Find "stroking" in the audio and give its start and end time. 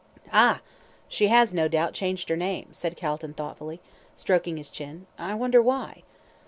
4.15-4.57